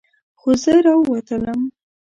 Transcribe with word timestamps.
خو 0.39 0.49
زه 0.63 0.73
راووتلم. 0.85 1.61